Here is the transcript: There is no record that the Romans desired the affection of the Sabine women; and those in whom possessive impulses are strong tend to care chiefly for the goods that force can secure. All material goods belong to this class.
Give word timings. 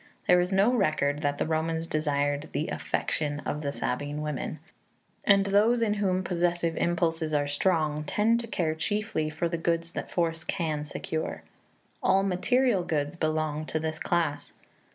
There 0.27 0.41
is 0.41 0.51
no 0.51 0.73
record 0.73 1.21
that 1.21 1.37
the 1.37 1.45
Romans 1.45 1.85
desired 1.85 2.49
the 2.53 2.69
affection 2.69 3.39
of 3.41 3.61
the 3.61 3.71
Sabine 3.71 4.23
women; 4.23 4.57
and 5.25 5.45
those 5.45 5.83
in 5.83 5.93
whom 5.93 6.23
possessive 6.23 6.75
impulses 6.75 7.35
are 7.35 7.47
strong 7.47 8.03
tend 8.05 8.39
to 8.39 8.47
care 8.47 8.73
chiefly 8.73 9.29
for 9.29 9.47
the 9.47 9.59
goods 9.59 9.91
that 9.91 10.09
force 10.09 10.43
can 10.43 10.87
secure. 10.87 11.43
All 12.01 12.23
material 12.23 12.81
goods 12.83 13.15
belong 13.15 13.67
to 13.67 13.79
this 13.79 13.99
class. 13.99 14.53